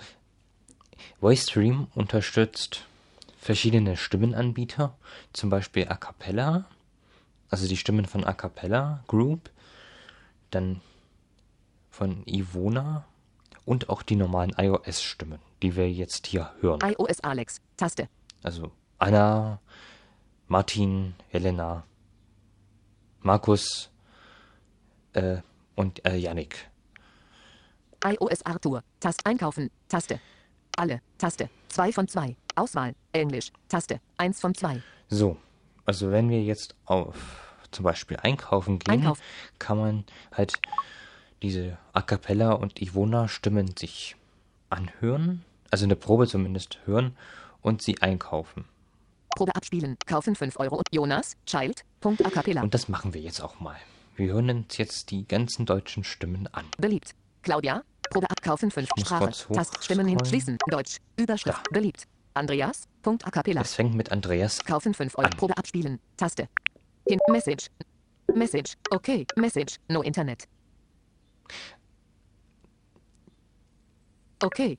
VoiceStream 1.20 1.88
unterstützt 1.94 2.86
verschiedene 3.38 3.96
Stimmenanbieter, 3.96 4.96
zum 5.32 5.50
Beispiel 5.50 5.86
A 5.88 5.96
Cappella, 5.96 6.66
also 7.50 7.66
die 7.68 7.76
Stimmen 7.76 8.06
von 8.06 8.24
A 8.24 8.32
Cappella 8.32 9.02
Group, 9.06 9.50
dann 10.50 10.80
von 11.90 12.22
Ivona 12.26 13.04
und 13.64 13.88
auch 13.88 14.02
die 14.02 14.16
normalen 14.16 14.52
iOS-Stimmen, 14.56 15.40
die 15.62 15.76
wir 15.76 15.90
jetzt 15.90 16.26
hier 16.26 16.52
hören. 16.60 16.80
iOS 16.82 17.20
Alex. 17.20 17.60
Taste. 17.76 18.08
Also 18.42 18.70
Anna, 18.98 19.60
Martin, 20.46 21.14
Helena, 21.28 21.84
Markus 23.20 23.90
äh, 25.14 25.38
und 25.74 26.04
äh, 26.06 26.16
Yannick. 26.16 26.70
iOS 28.04 28.42
Arthur. 28.42 28.82
Taste. 29.00 29.24
Einkaufen. 29.26 29.70
Taste. 29.88 30.20
Alle. 30.76 31.00
Taste. 31.18 31.50
2 31.68 31.92
von 31.92 32.06
2. 32.06 32.36
Auswahl. 32.54 32.94
Englisch. 33.12 33.50
Taste. 33.68 34.00
1 34.18 34.40
von 34.40 34.54
2. 34.54 34.82
So, 35.08 35.36
also 35.86 36.10
wenn 36.10 36.28
wir 36.28 36.42
jetzt 36.42 36.74
auf 36.84 37.14
zum 37.70 37.84
Beispiel 37.84 38.16
einkaufen 38.18 38.78
gehen, 38.78 39.00
Einkauf. 39.00 39.18
kann 39.58 39.78
man 39.78 40.04
halt 40.32 40.54
diese 41.42 41.78
A 41.92 42.02
Cappella 42.02 42.52
und 42.52 42.80
Ivona 42.80 43.28
Stimmen 43.28 43.76
sich 43.76 44.16
anhören, 44.70 45.44
also 45.70 45.84
eine 45.84 45.96
Probe 45.96 46.26
zumindest 46.26 46.78
hören 46.86 47.16
und 47.62 47.82
sie 47.82 48.00
einkaufen. 48.02 48.64
Probe 49.36 49.54
abspielen. 49.54 49.96
Kaufen 50.06 50.34
5 50.34 50.58
Euro. 50.60 50.76
Und 50.76 50.86
Jonas. 50.92 51.36
Child. 51.44 51.84
Punkt 52.00 52.24
a 52.24 52.30
cappella. 52.30 52.62
Und 52.62 52.72
das 52.72 52.88
machen 52.88 53.12
wir 53.12 53.20
jetzt 53.20 53.40
auch 53.40 53.60
mal. 53.60 53.76
Wir 54.16 54.32
hören 54.32 54.48
uns 54.48 54.78
jetzt 54.78 55.10
die 55.10 55.28
ganzen 55.28 55.66
deutschen 55.66 56.04
Stimmen 56.04 56.48
an. 56.52 56.64
Beliebt. 56.78 57.14
Claudia. 57.42 57.82
Probe 58.10 58.30
abkaufen 58.30 58.70
5 58.70 58.88
muss 58.96 59.06
Sprache. 59.06 59.24
kurz 59.24 59.46
Tast 59.52 59.84
Stimmen 59.84 60.06
hin. 60.06 60.16
hochscrollen. 60.18 60.30
Schließen. 60.30 60.58
Deutsch. 60.70 60.96
Überschrift. 61.18 61.62
Beliebt. 61.70 62.06
Andreas. 62.36 62.88
Punkt 63.02 63.26
a 63.26 63.30
cappella. 63.30 63.60
Es 63.62 63.74
fängt 63.74 63.94
mit 63.94 64.12
Andreas 64.12 64.64
Kaufen 64.64 64.94
5 64.94 65.16
Euro. 65.18 65.26
An. 65.26 65.36
Probe 65.36 65.56
abspielen. 65.56 65.98
Taste. 66.16 66.48
Hin. 67.08 67.18
Message. 67.30 67.68
Message. 68.34 68.74
Okay. 68.90 69.26
Message. 69.36 69.76
No 69.88 70.02
Internet. 70.02 70.44
Okay. 74.42 74.78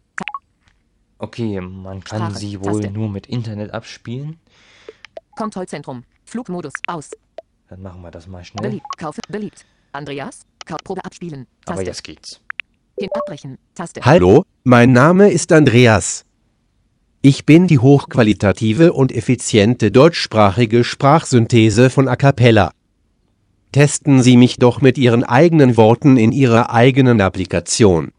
Okay, 1.20 1.60
man 1.62 2.04
kann 2.04 2.20
Sprache, 2.32 2.38
sie 2.38 2.60
wohl 2.64 2.82
Taste. 2.82 2.92
nur 2.92 3.10
mit 3.10 3.26
Internet 3.28 3.74
abspielen. 3.74 4.40
Kontrollzentrum. 5.36 6.04
Flugmodus 6.26 6.74
aus. 6.88 7.12
Dann 7.70 7.82
machen 7.82 8.02
wir 8.02 8.12
das 8.12 8.28
mal 8.28 8.44
schnell. 8.44 8.70
Beliebt. 8.70 8.86
Kaufe. 8.98 9.22
Beliebt. 9.28 9.66
Andreas. 9.94 10.46
Kau 10.66 10.78
Probe 10.84 11.04
abspielen. 11.04 11.48
Aber 11.66 11.78
Taste. 11.78 11.86
jetzt 11.90 12.04
geht's. 12.04 12.42
Hin 13.00 13.10
abbrechen. 13.14 13.58
Taste. 13.74 14.02
Hallo, 14.04 14.44
mein 14.64 14.92
Name 14.92 15.32
ist 15.32 15.52
Andreas. 15.52 16.27
Ich 17.22 17.46
bin 17.46 17.68
die 17.68 17.80
hochqualitative 17.80 18.94
und 18.94 19.12
effiziente 19.12 19.92
deutschsprachige 19.92 20.84
Sprachsynthese 20.84 21.90
von 21.90 22.08
A 22.08 22.16
Cappella. 22.16 22.72
Testen 23.72 24.22
Sie 24.22 24.38
mich 24.38 24.58
doch 24.58 24.82
mit 24.82 24.98
Ihren 24.98 25.24
eigenen 25.24 25.78
Worten 25.78 26.18
in 26.18 26.32
Ihrer 26.32 26.72
eigenen 26.72 27.20
Applikation. 27.20 28.12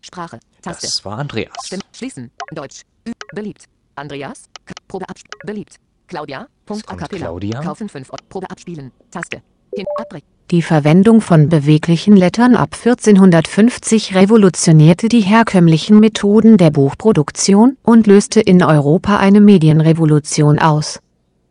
Sprache. 0.00 0.40
Taste. 0.62 0.86
Das 0.86 1.04
war 1.04 1.18
Andreas. 1.18 1.54
Stimme. 1.64 1.82
Schließen. 1.94 2.30
Deutsch. 2.52 2.82
Ü. 3.06 3.12
Beliebt. 3.34 3.64
Andreas. 3.96 4.44
K 4.64 4.74
Probe 4.88 5.08
abspielen. 5.08 5.40
Beliebt. 5.46 5.76
Claudia. 6.06 6.48
Punkt. 6.66 6.88
A 6.88 6.96
cappella. 6.96 7.26
Claudia. 7.26 7.60
Kaufen 7.60 7.88
5 7.88 8.10
Euro. 8.10 8.24
Probe 8.28 8.50
abspielen. 8.50 8.92
Taste. 9.10 9.42
Hin 9.76 9.86
abbrechen. 9.96 10.33
Die 10.50 10.60
Verwendung 10.60 11.22
von 11.22 11.48
beweglichen 11.48 12.16
Lettern 12.16 12.54
ab 12.54 12.74
1450 12.74 14.14
revolutionierte 14.14 15.08
die 15.08 15.22
herkömmlichen 15.22 16.00
Methoden 16.00 16.58
der 16.58 16.70
Buchproduktion 16.70 17.78
und 17.82 18.06
löste 18.06 18.40
in 18.40 18.62
Europa 18.62 19.16
eine 19.16 19.40
Medienrevolution 19.40 20.58
aus. 20.58 21.00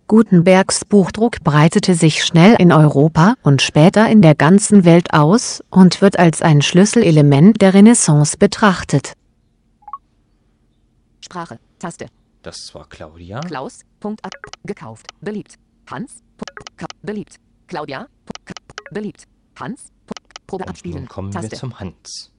Gutenbergs 0.05 0.85
Buchdruck 0.85 1.43
breitete 1.43 1.95
sich 1.95 2.23
schnell 2.23 2.55
in 2.59 2.71
Europa 2.71 3.33
und 3.41 3.63
später 3.63 4.07
in 4.09 4.21
der 4.21 4.35
ganzen 4.35 4.85
Welt 4.85 5.12
aus 5.12 5.63
und 5.71 6.01
wird 6.01 6.19
als 6.19 6.43
ein 6.43 6.62
Schlüsselelement 6.62 7.63
der 7.63 7.73
Renaissance 7.73 8.38
betrachtet. 8.38 9.13
Sprache. 11.19 11.57
Taste. 11.79 12.05
Das 12.43 12.75
war 12.75 12.88
Claudia. 12.88 13.39
Klaus. 13.39 13.79
Punkt. 14.00 14.23
Ab. 14.23 14.33
Gekauft. 14.63 15.07
Beliebt. 15.19 15.55
Hans. 15.89 16.17
Punkt. 16.38 16.93
Beliebt. 17.01 17.38
Claudia. 17.67 18.07
Punkt. 18.25 18.52
Beliebt. 18.93 19.27
Hans. 19.59 19.91
Probe 20.47 20.63
Und 20.65 20.69
abspielen. 20.69 20.97
nun 21.00 21.07
kommen 21.07 21.33
wir 21.33 21.41
Taste. 21.41 21.57
zum 21.57 21.79
Hans. 21.79 22.31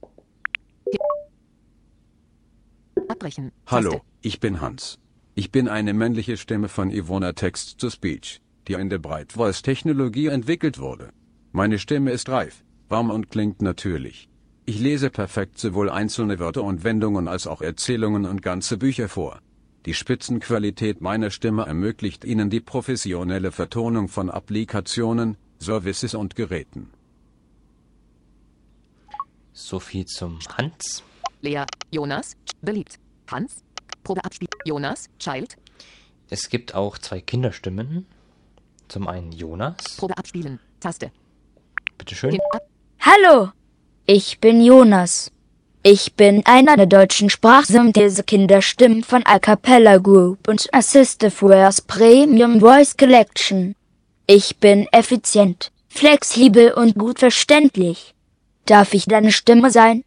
Abbrechen. 3.07 3.51
Hallo, 3.67 3.91
Taste. 3.91 4.05
ich 4.21 4.39
bin 4.39 4.61
Hans. 4.61 4.99
Ich 5.35 5.51
bin 5.51 5.67
eine 5.67 5.93
männliche 5.93 6.37
Stimme 6.37 6.69
von 6.69 6.89
Ivona 6.91 7.33
Text-to-Speech, 7.33 8.41
die 8.67 8.73
in 8.73 8.89
der 8.89 8.99
Bright 8.99 9.33
Voice-Technologie 9.33 10.27
entwickelt 10.27 10.79
wurde. 10.79 11.09
Meine 11.51 11.77
Stimme 11.77 12.11
ist 12.11 12.29
reif, 12.29 12.63
warm 12.89 13.09
und 13.09 13.29
klingt 13.29 13.61
natürlich. 13.61 14.29
Ich 14.65 14.79
lese 14.79 15.09
perfekt 15.09 15.59
sowohl 15.59 15.89
einzelne 15.89 16.39
Wörter 16.39 16.63
und 16.63 16.83
Wendungen 16.83 17.27
als 17.27 17.47
auch 17.47 17.61
Erzählungen 17.61 18.25
und 18.25 18.41
ganze 18.41 18.77
Bücher 18.77 19.09
vor. 19.09 19.39
Die 19.85 19.93
Spitzenqualität 19.93 21.01
meiner 21.01 21.29
Stimme 21.29 21.65
ermöglicht 21.67 22.25
Ihnen 22.25 22.49
die 22.49 22.61
professionelle 22.61 23.51
Vertonung 23.51 24.07
von 24.07 24.31
Applikationen, 24.31 25.37
Services 25.59 26.13
und 26.13 26.35
Geräten. 26.35 26.91
So 29.53 29.79
viel 29.79 30.05
zum 30.05 30.39
Hans. 30.57 31.03
Lea. 31.41 31.63
Jonas. 31.91 32.35
Beliebt. 32.61 32.99
Hans. 33.31 33.63
Probe 34.03 34.23
abspielen. 34.23 34.49
Jonas. 34.65 35.09
Child. 35.19 35.55
Es 36.29 36.49
gibt 36.49 36.75
auch 36.75 36.97
zwei 36.97 37.21
Kinderstimmen. 37.21 38.05
Zum 38.87 39.07
einen 39.07 39.31
Jonas. 39.31 39.77
Probe 39.97 40.17
abspielen. 40.17 40.59
Taste. 40.79 41.11
Bitteschön. 41.97 42.37
Hallo, 42.99 43.49
ich 44.05 44.39
bin 44.39 44.61
Jonas. 44.61 45.31
Ich 45.83 46.15
bin 46.15 46.43
einer 46.45 46.77
der 46.77 46.87
deutschen 46.87 47.29
Sprachsynthese-Kinderstimmen 47.29 49.03
von 49.03 49.23
A 49.25 49.37
Cappella 49.37 49.99
Group 49.99 50.47
und 50.47 50.67
Assistive 50.73 51.31
Premium 51.87 52.59
Voice 52.59 52.97
Collection. 52.97 53.75
Ich 54.27 54.57
bin 54.57 54.87
effizient, 54.91 55.71
flexibel 55.87 56.71
und 56.73 56.95
gut 56.95 57.19
verständlich. 57.19 58.15
Darf 58.65 58.93
ich 58.93 59.05
deine 59.05 59.31
Stimme 59.31 59.69
sein? 59.69 60.03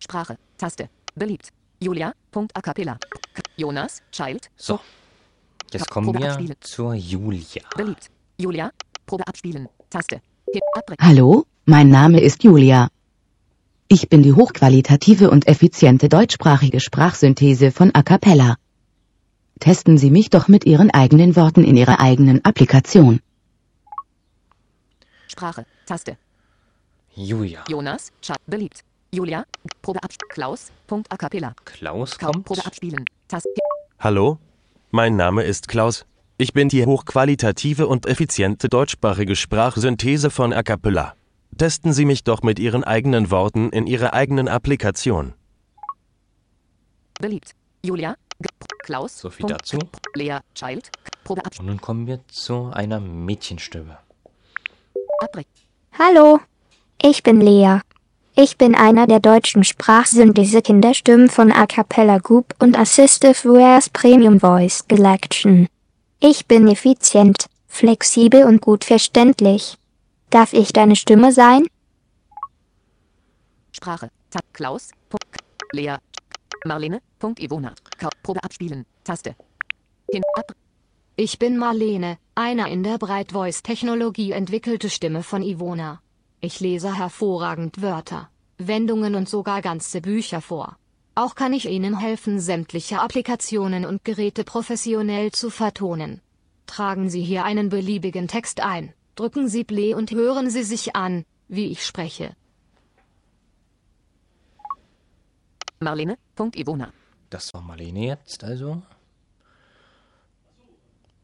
Sprache. 0.00 0.36
Taste. 0.56 0.88
Beliebt. 1.14 1.50
Julia. 1.80 2.12
Punkt. 2.32 2.56
A 2.56 2.60
cappella. 2.60 2.98
Jonas. 3.56 4.02
Child. 4.10 4.50
So. 4.56 4.80
Jetzt 5.72 5.88
kommen 5.90 6.06
Probe 6.06 6.20
wir 6.20 6.28
abspielen. 6.32 6.56
zur 6.60 6.94
Julia. 6.94 7.62
Beliebt. 7.76 8.10
Julia. 8.38 8.72
Probe 9.06 9.26
abspielen. 9.26 9.68
Taste. 9.90 10.20
Hallo, 11.00 11.44
mein 11.66 11.90
Name 11.90 12.20
ist 12.20 12.42
Julia. 12.42 12.88
Ich 13.86 14.08
bin 14.08 14.22
die 14.22 14.32
hochqualitative 14.32 15.30
und 15.30 15.46
effiziente 15.46 16.08
deutschsprachige 16.08 16.80
Sprachsynthese 16.80 17.70
von 17.70 17.94
A 17.94 18.02
Cappella. 18.02 18.56
Testen 19.58 19.98
Sie 19.98 20.10
mich 20.10 20.30
doch 20.30 20.48
mit 20.48 20.64
Ihren 20.64 20.90
eigenen 20.90 21.34
Worten 21.36 21.64
in 21.64 21.76
Ihrer 21.76 22.00
eigenen 22.00 22.44
Applikation. 22.44 23.20
Sprache. 25.26 25.66
Taste. 25.86 26.16
Julia. 27.14 27.64
Jonas. 27.68 28.12
Child. 28.22 28.38
Beliebt. 28.46 28.84
Julia. 29.12 29.44
Probe 29.82 30.02
abspielen. 30.02 30.28
Klaus. 30.30 30.70
Punkt. 30.86 31.10
A 31.12 31.16
cappella. 31.16 31.54
Klaus 31.64 32.18
kommt. 32.18 32.44
Probe 32.44 32.64
abspielen. 32.64 33.04
Taste. 33.26 33.48
Hallo, 33.98 34.38
mein 34.90 35.16
Name 35.16 35.42
ist 35.42 35.66
Klaus. 35.66 36.06
Ich 36.36 36.52
bin 36.52 36.68
die 36.68 36.86
hochqualitative 36.86 37.88
und 37.88 38.06
effiziente 38.06 38.68
deutschsprachige 38.68 39.34
Sprachsynthese 39.34 40.30
von 40.30 40.52
A 40.52 40.62
Cappella. 40.62 41.14
Testen 41.56 41.92
Sie 41.92 42.04
mich 42.04 42.22
doch 42.22 42.42
mit 42.42 42.60
Ihren 42.60 42.84
eigenen 42.84 43.32
Worten 43.32 43.70
in 43.70 43.88
Ihrer 43.88 44.14
eigenen 44.14 44.46
Applikation. 44.46 45.34
Beliebt. 47.20 47.56
Julia. 47.84 48.14
Klaus. 48.88 49.18
So 49.18 49.30
viel 49.30 49.46
dazu. 49.46 49.78
Lea. 50.14 50.38
Child. 50.54 50.90
Probe 51.24 51.40
Und 51.40 51.46
abspielen. 51.46 51.66
nun 51.66 51.80
kommen 51.80 52.06
wir 52.06 52.20
zu 52.28 52.70
einer 52.72 53.00
Mädchenstimme. 53.00 53.98
Hallo, 55.98 56.40
ich 57.02 57.22
bin 57.22 57.40
Lea. 57.40 57.80
Ich 58.34 58.56
bin 58.56 58.74
einer 58.76 59.06
der 59.08 59.18
deutschen 59.18 59.64
Sprachsynthese-Kinderstimmen 59.64 61.28
von 61.28 61.50
A 61.50 61.66
Cappella 61.66 62.18
Group 62.18 62.54
und 62.60 62.78
Assistive 62.78 63.34
Wares 63.44 63.90
Premium 63.90 64.38
Voice 64.38 64.86
Collection. 64.88 65.66
Ich 66.20 66.46
bin 66.46 66.68
effizient, 66.68 67.46
flexibel 67.66 68.44
und 68.44 68.60
gut 68.60 68.84
verständlich. 68.84 69.76
Darf 70.30 70.52
ich 70.52 70.72
deine 70.72 70.94
Stimme 70.94 71.32
sein? 71.32 71.66
Sprache. 73.72 74.10
Ta 74.30 74.38
Klaus. 74.52 74.90
Punkt. 75.08 75.26
Lea. 75.72 75.96
Marlene. 76.64 77.00
Punkt. 77.18 77.40
Ivona. 77.40 77.74
Probe 78.22 78.42
abspielen. 78.42 78.84
Taste. 79.04 79.34
Hin 80.10 80.22
ab. 80.34 80.54
Ich 81.16 81.38
bin 81.38 81.58
Marlene, 81.58 82.18
eine 82.34 82.70
in 82.70 82.84
der 82.84 82.98
Bright 82.98 83.32
Voice 83.32 83.62
Technologie 83.62 84.30
entwickelte 84.32 84.88
Stimme 84.88 85.22
von 85.22 85.42
Ivona. 85.42 86.00
Ich 86.40 86.60
lese 86.60 86.96
hervorragend 86.96 87.82
Wörter, 87.82 88.30
Wendungen 88.58 89.16
und 89.16 89.28
sogar 89.28 89.60
ganze 89.60 90.00
Bücher 90.00 90.40
vor. 90.40 90.76
Auch 91.16 91.34
kann 91.34 91.52
ich 91.52 91.68
Ihnen 91.68 91.98
helfen, 91.98 92.38
sämtliche 92.38 93.00
Applikationen 93.00 93.84
und 93.84 94.04
Geräte 94.04 94.44
professionell 94.44 95.32
zu 95.32 95.50
vertonen. 95.50 96.20
Tragen 96.66 97.10
Sie 97.10 97.22
hier 97.22 97.44
einen 97.44 97.68
beliebigen 97.68 98.28
Text 98.28 98.60
ein, 98.60 98.94
drücken 99.16 99.48
Sie 99.48 99.64
Play 99.64 99.94
und 99.94 100.12
hören 100.12 100.48
Sie 100.48 100.62
sich 100.62 100.94
an, 100.94 101.24
wie 101.48 101.66
ich 101.66 101.84
spreche. 101.84 102.36
Marlene. 105.80 106.16
Punkt. 106.38 106.56
Ivona. 106.56 106.92
Das 107.30 107.52
war 107.52 107.62
Marlene 107.62 108.06
jetzt 108.06 108.44
also. 108.44 108.80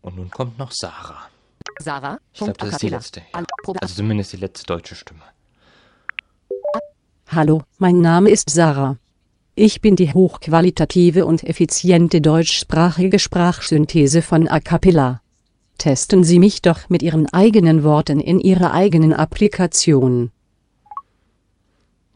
Und 0.02 0.16
nun 0.16 0.28
kommt 0.28 0.58
noch 0.58 0.72
Sarah. 0.72 1.28
Sarah. 1.78 2.18
Ich 2.32 2.40
glaube, 2.40 2.54
das 2.58 2.70
ist 2.70 2.82
die 2.82 2.88
letzte. 2.88 3.20
Ja. 3.32 3.44
Also 3.80 3.94
zumindest 3.94 4.32
die 4.32 4.38
letzte 4.38 4.66
deutsche 4.66 4.96
Stimme. 4.96 5.22
Hallo, 7.28 7.62
mein 7.78 8.00
Name 8.00 8.28
ist 8.30 8.50
Sarah. 8.50 8.96
Ich 9.54 9.80
bin 9.80 9.94
die 9.94 10.12
hochqualitative 10.12 11.26
und 11.26 11.44
effiziente 11.44 12.20
deutschsprachige 12.20 13.20
Sprachsynthese 13.20 14.20
von 14.20 14.48
A 14.48 14.58
Cappella. 14.58 15.22
Testen 15.78 16.24
Sie 16.24 16.40
mich 16.40 16.60
doch 16.60 16.88
mit 16.88 17.04
Ihren 17.04 17.32
eigenen 17.32 17.84
Worten 17.84 18.18
in 18.18 18.40
Ihrer 18.40 18.72
eigenen 18.72 19.12
Applikation. 19.12 20.32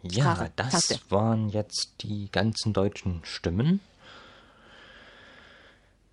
Ja, 0.03 0.35
Sprache, 0.35 0.53
das 0.57 0.71
Taste. 0.71 1.01
waren 1.11 1.49
jetzt 1.49 1.95
die 2.01 2.31
ganzen 2.31 2.73
deutschen 2.73 3.25
Stimmen. 3.25 3.81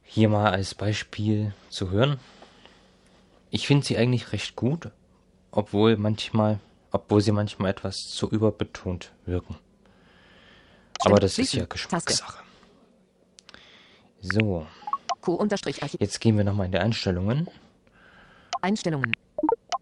Hier 0.04 0.30
mal 0.30 0.52
als 0.52 0.74
Beispiel 0.76 1.54
zu 1.70 1.92
hören. 1.92 2.20
Ich 3.52 3.68
finde 3.68 3.86
sie 3.86 3.98
eigentlich 3.98 4.32
recht 4.32 4.56
gut, 4.56 4.90
obwohl 5.52 5.98
manchmal, 5.98 6.60
obwohl 6.92 7.22
sie 7.22 7.32
manchmal 7.32 7.72
etwas 7.72 7.96
zu 7.96 8.30
überbetont 8.30 9.12
wirken. 9.26 9.58
Aber 11.00 11.20
das 11.20 11.38
ist 11.38 11.54
ja 11.54 11.66
Geschmackssache. 11.66 12.44
So, 14.22 14.66
jetzt 16.00 16.20
gehen 16.20 16.38
wir 16.38 16.44
nochmal 16.44 16.66
in 16.66 16.72
die 16.72 16.80
Einstellungen. 16.80 17.48
Einstellungen. 18.62 19.12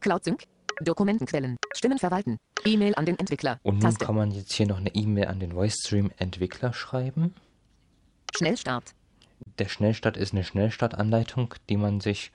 Cloud 0.01 0.23
Sync. 0.25 0.43
Dokumentenquellen. 0.83 1.57
Stimmen 1.75 1.99
verwalten. 1.99 2.37
E-Mail 2.65 2.95
an 2.95 3.05
den 3.05 3.19
Entwickler. 3.19 3.59
Und 3.63 3.75
nun 3.75 3.81
Taste. 3.81 4.05
kann 4.05 4.15
man 4.15 4.31
jetzt 4.31 4.53
hier 4.53 4.67
noch 4.67 4.77
eine 4.77 4.93
E-Mail 4.93 5.27
an 5.27 5.39
den 5.39 5.55
VoiceStream-Entwickler 5.55 6.73
schreiben. 6.73 7.33
Schnellstart. 8.35 8.93
Der 9.59 9.67
Schnellstart 9.67 10.17
ist 10.17 10.33
eine 10.33 10.43
Schnellstartanleitung, 10.43 11.53
die 11.69 11.77
man 11.77 11.99
sich 11.99 12.31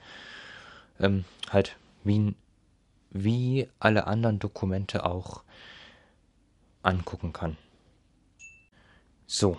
ähm, 1.01 1.25
halt 1.51 1.77
wie, 2.05 2.35
wie 3.11 3.69
alle 3.79 4.07
anderen 4.07 4.39
Dokumente 4.39 5.05
auch 5.05 5.43
angucken 6.83 7.33
kann. 7.33 7.57
So, 9.27 9.59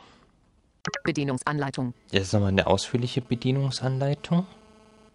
Bedienungsanleitung. 1.03 1.93
jetzt 2.11 2.33
nochmal 2.33 2.49
eine 2.49 2.67
ausführliche 2.67 3.21
Bedienungsanleitung. 3.21 4.47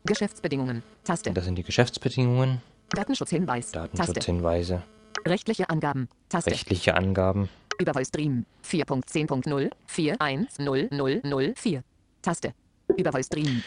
Geschäftsbedingungen. 0.05 0.83
Taste. 1.03 1.33
Das 1.33 1.45
sind 1.45 1.57
die 1.57 1.63
Geschäftsbedingungen, 1.63 2.61
Datenschutzhinweis. 2.95 3.73
Datenschutzhinweise, 3.73 4.83
Rechtliche 5.27 5.71
Angaben. 5.71 6.09
Taste. 6.29 6.51
rechtliche 6.51 6.95
Angaben. 6.95 7.49
Über 7.81 7.95
VoiceStream 7.95 8.45
4.10.0 8.65 9.71
41004. 9.87 11.83
Taste. 12.23 12.55
Über 12.97 13.13
VoiceStream. 13.13 13.63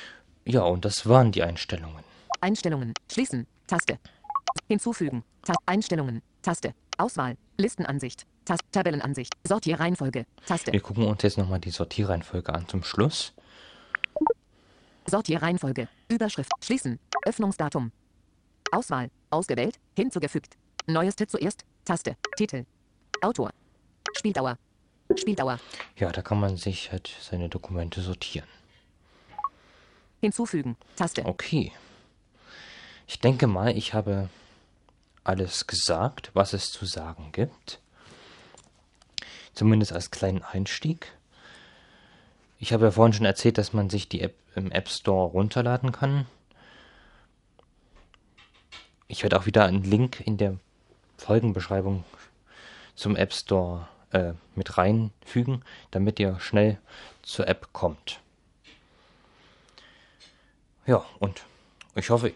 Ja, 0.46 0.62
und 0.62 0.86
das 0.86 1.08
waren 1.08 1.32
die 1.32 1.44
Einstellungen. 1.44 2.04
Einstellungen. 2.42 2.94
Schließen. 3.12 3.48
Taste. 3.66 3.98
Hinzufügen. 4.68 5.24
Taste. 5.44 5.62
Einstellungen. 5.66 6.22
Taste. 6.42 6.74
Auswahl. 6.98 7.36
Listenansicht. 7.58 8.26
Taste. 8.46 8.66
Tabellenansicht. 8.72 9.34
Sortierreihenfolge. 9.46 10.26
Taste. 10.46 10.72
Wir 10.72 10.80
gucken 10.82 11.06
uns 11.06 11.24
jetzt 11.24 11.38
nochmal 11.38 11.60
die 11.60 11.72
Sortierreihenfolge 11.72 12.54
an 12.54 12.68
zum 12.68 12.84
Schluss. 12.84 13.34
Sortierreihenfolge. 15.08 15.88
Überschrift. 16.08 16.52
Schließen. 16.64 17.00
Öffnungsdatum. 17.26 17.92
Auswahl. 18.72 19.10
Ausgewählt. 19.30 19.80
Hinzugefügt. 19.96 20.58
Neueste 20.86 21.28
zuerst. 21.28 21.66
Taste. 21.86 22.16
Titel. 22.38 22.66
Autor. 23.22 23.52
Spieldauer. 24.16 24.58
Spieldauer. 25.16 25.60
Ja, 25.96 26.12
da 26.12 26.22
kann 26.22 26.40
man 26.40 26.58
sich 26.58 26.92
halt 26.92 27.10
seine 27.22 27.50
Dokumente 27.50 28.02
sortieren. 28.02 28.48
Hinzufügen. 30.22 30.76
Taste. 30.96 31.26
Okay. 31.26 31.72
Ich 33.08 33.20
denke 33.20 33.48
mal, 33.48 33.76
ich 33.78 33.94
habe 33.94 34.30
alles 35.24 35.68
gesagt, 35.68 36.32
was 36.34 36.54
es 36.54 36.72
zu 36.72 36.86
sagen 36.86 37.32
gibt. 37.32 37.80
Zumindest 39.54 39.94
als 39.94 40.12
kleinen 40.12 40.44
Einstieg. 40.44 41.12
Ich 42.60 42.74
habe 42.74 42.86
ja 42.86 42.92
vorhin 42.92 43.14
schon 43.14 43.26
erzählt, 43.26 43.58
dass 43.58 43.74
man 43.74 43.90
sich 43.90 44.10
die 44.10 44.22
App 44.22 44.36
im 44.56 44.72
App 44.72 44.90
Store 44.90 45.30
runterladen 45.30 45.92
kann. 45.92 46.26
Ich 49.08 49.24
werde 49.24 49.40
auch 49.40 49.46
wieder 49.46 49.66
einen 49.66 49.84
Link 49.84 50.22
in 50.26 50.38
der 50.38 50.58
Folgenbeschreibung 51.18 52.04
zum 52.96 53.16
App 53.16 53.34
Store 53.34 53.88
äh, 54.12 54.34
mit 54.56 54.78
reinfügen, 54.78 55.64
damit 55.92 56.20
ihr 56.20 56.40
schnell 56.40 56.78
zur 57.22 57.48
App 57.48 57.72
kommt. 57.72 58.20
Ja, 60.86 61.06
und 61.20 61.44
ich 61.96 62.10
hoffe, 62.10 62.34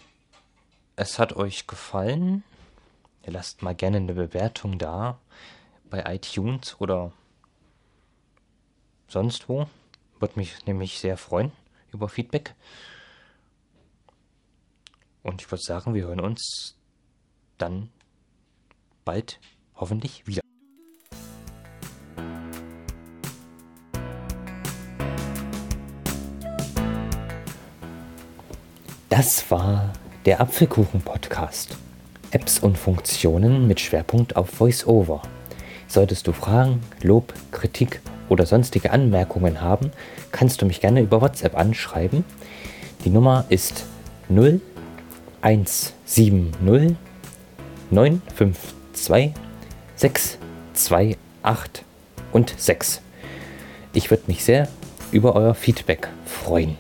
es 0.95 1.19
hat 1.19 1.33
euch 1.33 1.67
gefallen. 1.67 2.43
Ihr 3.25 3.33
lasst 3.33 3.61
mal 3.61 3.75
gerne 3.75 3.97
eine 3.97 4.13
Bewertung 4.13 4.77
da 4.77 5.19
bei 5.89 6.03
iTunes 6.13 6.75
oder 6.79 7.11
sonst 9.07 9.49
wo. 9.49 9.67
Würde 10.19 10.39
mich 10.39 10.65
nämlich 10.65 10.99
sehr 10.99 11.17
freuen 11.17 11.51
über 11.91 12.07
Feedback. 12.07 12.55
Und 15.23 15.41
ich 15.41 15.51
würde 15.51 15.63
sagen, 15.63 15.93
wir 15.93 16.05
hören 16.05 16.19
uns 16.19 16.77
dann 17.57 17.89
bald 19.05 19.39
hoffentlich 19.75 20.25
wieder. 20.27 20.41
Das 29.09 29.51
war 29.51 29.93
der 30.25 30.39
Apfelkuchen-Podcast. 30.41 31.77
Apps 32.31 32.59
und 32.59 32.77
Funktionen 32.77 33.67
mit 33.67 33.79
Schwerpunkt 33.79 34.35
auf 34.37 34.59
VoiceOver. 34.59 35.21
Solltest 35.87 36.27
du 36.27 36.31
Fragen, 36.31 36.81
Lob, 37.01 37.33
Kritik 37.51 38.01
oder 38.29 38.45
sonstige 38.45 38.91
Anmerkungen 38.91 39.59
haben, 39.59 39.91
kannst 40.31 40.61
du 40.61 40.65
mich 40.65 40.79
gerne 40.79 41.01
über 41.01 41.21
WhatsApp 41.21 41.57
anschreiben. 41.57 42.23
Die 43.03 43.09
Nummer 43.09 43.45
ist 43.49 43.85
0170 45.41 46.95
952 47.89 49.33
628 49.95 51.85
und 52.31 52.53
6. 52.57 53.01
Ich 53.93 54.09
würde 54.09 54.23
mich 54.27 54.43
sehr 54.43 54.67
über 55.11 55.35
euer 55.35 55.53
Feedback 55.53 56.07
freuen. 56.25 56.77